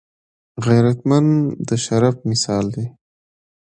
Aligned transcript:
غیرتمند 0.65 1.29
د 1.67 1.69
شرف 1.85 2.15
مثال 2.31 2.65
دی 2.75 2.85